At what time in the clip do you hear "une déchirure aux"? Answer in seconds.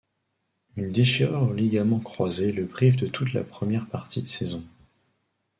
0.77-1.53